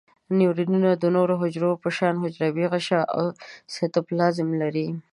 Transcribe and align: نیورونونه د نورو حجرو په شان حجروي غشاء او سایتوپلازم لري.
نیورونونه 0.37 0.89
د 0.95 1.03
نورو 1.15 1.33
حجرو 1.41 1.71
په 1.83 1.89
شان 1.97 2.15
حجروي 2.23 2.65
غشاء 2.73 3.03
او 3.17 3.25
سایتوپلازم 3.73 4.49
لري. 4.61 4.87